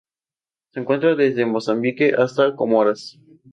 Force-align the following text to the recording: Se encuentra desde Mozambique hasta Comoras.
Se 0.71 0.79
encuentra 0.79 1.13
desde 1.13 1.45
Mozambique 1.45 2.15
hasta 2.17 2.55
Comoras. 2.55 3.19